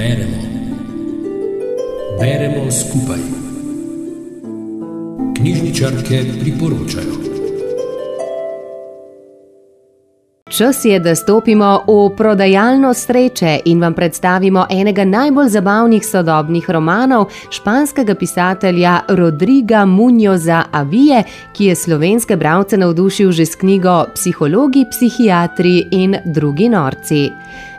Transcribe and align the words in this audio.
Beremo. 0.00 0.36
Beremo 2.20 2.70
skupaj. 2.70 3.18
Knjižničarke 5.36 6.24
priporočajo. 6.40 7.14
Čas 10.48 10.84
je, 10.84 10.98
da 11.00 11.14
stopimo 11.14 11.84
v 11.86 12.16
prodajalno 12.16 12.94
sreče 12.94 13.58
in 13.64 13.80
vam 13.80 13.94
predstavimo 13.94 14.66
enega 14.70 15.04
najbolj 15.04 15.48
zabavnih 15.48 16.06
sodobnih 16.06 16.70
romanov 16.70 17.26
španskega 17.50 18.14
pisatelja 18.14 19.00
Rodriga 19.08 19.84
Munoza 19.84 20.64
Avije, 20.72 21.22
ki 21.52 21.64
je 21.64 21.74
slovenske 21.74 22.36
bralce 22.36 22.76
navdušil 22.76 23.32
že 23.32 23.46
s 23.46 23.56
knjigo 23.56 24.04
Psihologi, 24.14 24.86
psihiatri 24.90 25.88
in 25.90 26.16
drugi 26.24 26.68
norci. 26.68 27.30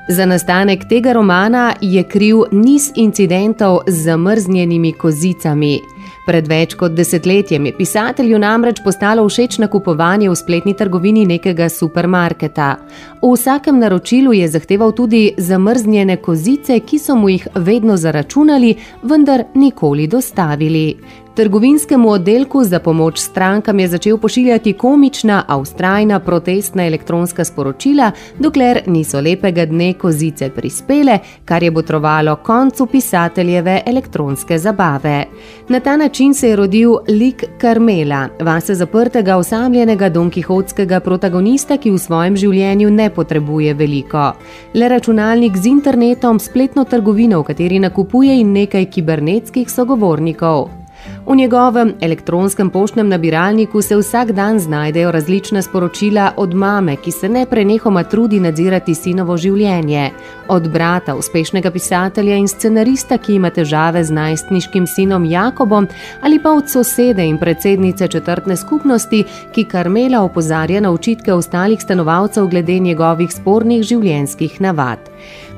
Za 0.07 0.25
nastanek 0.25 0.85
tega 0.89 1.13
romana 1.13 1.73
je 1.81 2.03
kriv 2.03 2.37
niz 2.51 2.91
incidentov 2.95 3.79
z 3.87 4.03
zamrznjenimi 4.03 4.93
kozicami. 4.93 5.79
Pred 6.25 6.47
več 6.47 6.73
kot 6.77 6.95
desetletjem 6.97 7.65
je 7.65 7.73
pisatelju 7.77 8.39
namreč 8.41 8.81
postalo 8.83 9.23
všeč 9.29 9.59
nakupovanje 9.61 10.29
v 10.29 10.35
spletni 10.35 10.73
trgovini 10.73 11.25
nekega 11.29 11.69
supermarketa. 11.69 12.75
V 13.21 13.31
vsakem 13.35 13.79
naročilu 13.79 14.33
je 14.33 14.47
zahteval 14.47 14.91
tudi 14.97 15.31
zamrznjene 15.37 16.17
kozice, 16.17 16.79
ki 16.79 16.99
so 16.99 17.15
mu 17.15 17.29
jih 17.29 17.47
vedno 17.55 17.97
zaračunali, 17.97 18.75
vendar 19.03 19.43
nikoli 19.53 20.07
dostavili. 20.07 20.97
Trgovinskemu 21.35 22.09
oddelku 22.09 22.63
za 22.63 22.79
pomoč 22.79 23.19
strankam 23.19 23.79
je 23.79 23.87
začel 23.87 24.17
pošiljati 24.17 24.73
komična, 24.73 25.43
a 25.47 25.57
ustrajna 25.57 26.19
protestna 26.19 26.85
elektronska 26.87 27.43
sporočila, 27.43 28.11
dokler 28.39 28.81
niso 28.87 29.21
lepega 29.21 29.65
dne 29.65 29.93
kozice 29.93 30.49
prispele, 30.49 31.19
kar 31.45 31.63
je 31.63 31.71
botrovalo 31.71 32.35
koncu 32.35 32.85
pisateljeve 32.85 33.81
elektronske 33.85 34.57
zabave. 34.57 35.25
Na 35.69 35.79
ta 35.79 35.97
način 35.97 36.33
se 36.33 36.49
je 36.49 36.55
rodil 36.55 36.91
lik 37.07 37.43
Karmela, 37.57 38.27
vase 38.39 38.75
zaprtega, 38.75 39.37
osamljenega 39.37 40.09
donkihotskega 40.09 40.99
protagonista, 40.99 41.77
ki 41.77 41.91
v 41.91 41.97
svojem 41.97 42.35
življenju 42.35 42.91
ne 42.91 43.09
potrebuje 43.09 43.73
veliko. 43.73 44.33
Le 44.73 44.89
računalnik 44.89 45.57
z 45.57 45.65
internetom, 45.65 46.39
spletno 46.39 46.83
trgovino, 46.83 47.39
v 47.39 47.43
kateri 47.53 47.79
nakupuje 47.79 48.39
in 48.39 48.51
nekaj 48.51 48.85
kibernetskih 48.85 49.71
sogovornikov. 49.71 50.80
V 51.25 51.35
njegovem 51.35 51.93
elektronskem 52.01 52.69
poštnem 52.69 53.09
nabiralniku 53.09 53.81
se 53.81 53.95
vsak 53.95 54.31
dan 54.31 54.59
znajdejo 54.59 55.11
različna 55.11 55.61
sporočila 55.61 56.31
od 56.37 56.53
mame, 56.53 56.95
ki 56.95 57.11
se 57.11 57.29
ne 57.29 57.45
prenehoma 57.45 58.03
trudi 58.03 58.39
nadzirati 58.39 58.95
sinovo 58.95 59.37
življenje, 59.37 60.09
od 60.47 60.69
brata, 60.71 61.15
uspešnega 61.15 61.71
pisatelja 61.71 62.35
in 62.35 62.47
scenarista, 62.47 63.17
ki 63.17 63.35
ima 63.35 63.49
težave 63.49 64.03
z 64.03 64.11
najstniškim 64.11 64.87
sinom 64.87 65.25
Jakobom, 65.25 65.87
ali 66.21 66.39
pa 66.39 66.51
od 66.51 66.69
sosede 66.69 67.25
in 67.27 67.37
predsednice 67.37 68.07
četrtne 68.07 68.57
skupnosti, 68.57 69.23
ki 69.53 69.63
Karmela 69.63 70.23
opozarja 70.25 70.81
na 70.81 70.91
očitke 70.91 71.33
ostalih 71.33 71.81
stanovalcev 71.81 72.47
glede 72.47 72.79
njegovih 72.79 73.31
spornih 73.31 73.83
življenjskih 73.83 74.61
navad. 74.61 74.99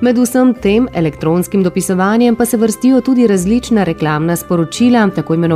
Med 0.02 0.18
vsem 0.20 0.52
tem 0.54 0.88
elektronskim 0.94 1.64
dopisovanjem 1.64 2.36
pa 2.36 2.46
se 2.46 2.58
vrstijo 2.58 3.02
tudi 3.02 3.28
različna 3.28 3.84
reklamna 3.84 4.36
sporočila, 4.36 5.08
tako 5.16 5.34
imenovana 5.34 5.53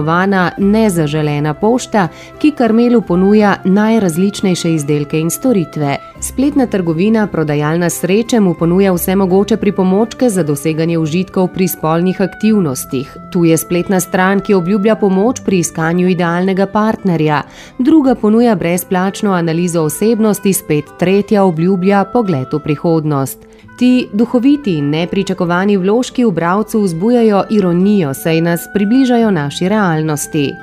nezaželena 0.58 1.54
pošta, 1.54 2.08
ki 2.40 2.52
Karmelu 2.52 3.02
ponuja 3.02 3.56
najrazličnejše 3.64 4.74
izdelke 4.74 5.20
in 5.20 5.30
storitve. 5.30 5.98
Spletna 6.20 6.66
trgovina, 6.66 7.28
prodajalna 7.28 7.90
sreče 7.90 8.40
mu 8.40 8.54
ponuja 8.54 8.94
vse 8.94 9.16
mogoče 9.16 9.58
pripomočke 9.58 10.30
za 10.30 10.44
doseganje 10.44 10.98
užitkov 10.98 11.48
pri 11.54 11.68
spolnih 11.68 12.22
aktivnostih. 12.22 13.18
Tu 13.32 13.46
je 13.46 13.58
spletna 13.58 14.00
stran, 14.00 14.40
ki 14.40 14.54
obljublja 14.54 14.96
pomoč 14.96 15.42
pri 15.46 15.60
iskanju 15.60 16.08
idealnega 16.10 16.66
partnerja, 16.66 17.44
druga 17.80 18.16
ponuja 18.16 18.56
brezplačno 18.56 19.34
analizo 19.34 19.82
osebnosti, 19.82 20.54
spet 20.54 20.86
tretja 21.00 21.44
obljublja 21.44 22.06
pogled 22.14 22.48
v 22.54 22.60
prihodnost. 22.60 23.46
Ti 23.78 24.08
duhoviti 24.14 24.78
in 24.78 24.90
nepričakovani 24.90 25.78
vložki 25.78 26.26
v 26.26 26.32
bralcu 26.32 26.82
vzbujajo 26.82 27.44
ironijo, 27.50 28.14
saj 28.14 28.42
nas 28.42 28.66
približajo 28.74 29.32
naši 29.32 29.70
realnosti. 29.70 30.54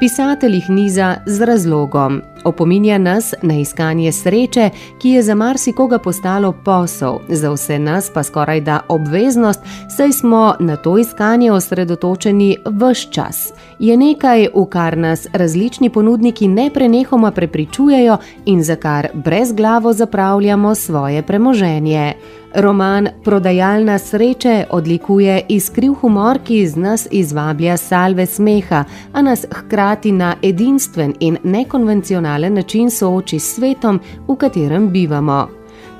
Pisatelj 0.00 0.54
jih 0.54 0.70
niza 0.70 1.16
z 1.26 1.40
razlogom. 1.44 2.22
Opominja 2.44 2.98
nas 2.98 3.34
na 3.42 3.54
iskanje 3.54 4.12
sreče, 4.12 4.70
ki 4.98 5.10
je 5.10 5.22
za 5.22 5.34
marsikoga 5.34 5.98
postalo 5.98 6.52
posel, 6.64 7.18
za 7.28 7.50
vse 7.50 7.78
nas 7.78 8.10
pa 8.14 8.22
skoraj 8.22 8.60
da 8.60 8.80
obveznost, 8.88 9.60
saj 9.96 10.12
smo 10.12 10.54
na 10.60 10.76
to 10.76 10.98
iskanje 10.98 11.52
osredotočeni 11.52 12.56
vse 12.66 13.10
čas. 13.10 13.52
Je 13.78 13.96
nekaj, 13.96 14.48
v 14.54 14.66
kar 14.66 14.98
nas 14.98 15.26
različni 15.32 15.90
ponudniki 15.90 16.48
ne 16.48 16.70
prenehoma 16.74 17.30
prepričujejo 17.30 18.16
in 18.44 18.62
za 18.62 18.76
kar 18.76 19.08
brez 19.14 19.52
glavo 19.52 19.92
zapravljamo 19.92 20.74
svoje 20.74 21.22
premoženje. 21.22 22.14
Roman 22.54 23.08
Prodajalna 23.24 23.98
sreče 23.98 24.64
odlikuje 24.70 25.44
iskriv 25.48 25.92
humor, 25.92 26.38
ki 26.44 26.58
iz 26.58 26.76
nas 26.76 27.08
izvablja 27.10 27.76
salve 27.76 28.26
smeha, 28.26 28.84
a 29.12 29.22
nas 29.22 29.46
hkrati 29.50 30.12
na 30.12 30.34
edinstven 30.42 31.14
in 31.20 31.36
nekonvencionalen 31.44 32.31
način 32.38 32.90
sooči 32.90 33.38
s 33.38 33.54
svetom, 33.54 34.00
v 34.28 34.36
katerem 34.36 34.90
bivamo. 34.90 35.48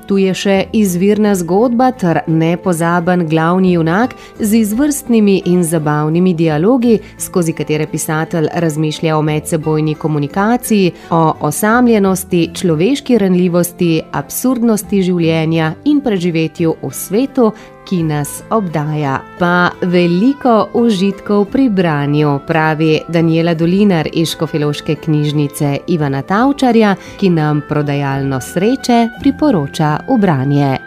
Tu 0.07 0.17
je 0.17 0.33
še 0.35 0.55
izvirna 0.75 1.31
zgodba 1.39 1.91
ter 1.95 2.19
nepozaben 2.27 3.23
glavni 3.29 3.73
junak 3.73 4.15
z 4.39 4.59
izvrstnimi 4.59 5.37
in 5.47 5.63
zabavnimi 5.63 6.33
dialogi, 6.35 6.97
skozi 7.17 7.53
katere 7.55 7.87
pisatelj 7.87 8.49
razmišlja 8.53 9.17
o 9.17 9.21
medsebojni 9.21 9.95
komunikaciji, 9.95 10.91
o 11.09 11.23
osamljenosti, 11.47 12.49
človeški 12.53 13.17
ranljivosti, 13.17 13.93
absurdnosti 14.11 15.03
življenja 15.07 15.73
in 15.85 16.01
preživetju 16.03 16.75
v 16.83 16.91
svetu, 16.91 17.51
ki 17.85 18.03
nas 18.03 18.43
obdaja. 18.49 19.19
Pa 19.39 19.69
veliko 19.81 20.69
užitkov 20.73 21.45
pri 21.51 21.69
branju, 21.69 22.39
pravi 22.47 23.01
Daniela 23.07 23.53
Dolinar 23.53 24.09
iz 24.13 24.31
Škofiloške 24.31 24.95
knjižnice 24.95 25.77
Ivana 25.87 26.21
Tavčarja, 26.21 26.95
ki 27.19 27.29
nam 27.29 27.61
prodajalno 27.69 28.41
sreče 28.41 29.07
priporoča 29.21 29.97
v 30.09 30.19
branje. 30.19 30.77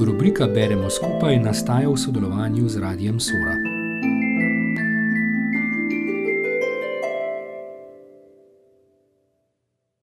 Rubrika 0.00 0.46
Beremo 0.46 0.90
skupaj 0.90 1.38
nastaja 1.38 1.88
v 1.88 1.96
sodelovanju 1.96 2.68
z 2.68 2.80
Radijem 2.80 3.20
Sora. 3.20 3.83